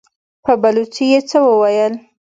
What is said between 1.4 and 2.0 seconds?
وويل!